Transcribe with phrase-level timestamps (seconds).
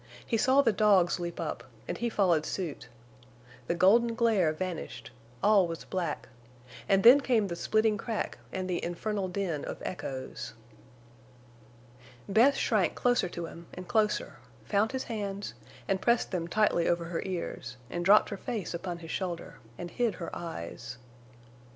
[0.25, 2.87] He saw the dogs leap up, and he followed suit.
[3.67, 5.11] The golden glare vanished;
[5.43, 6.27] all was black;
[6.87, 10.55] then came the splitting crack and the infernal din of echoes.
[12.27, 15.53] Bess shrank closer to him and closer, found his hands,
[15.87, 19.91] and pressed them tightly over her ears, and dropped her face upon his shoulder, and
[19.91, 20.97] hid her eyes.